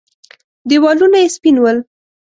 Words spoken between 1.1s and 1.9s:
يې سپين ول.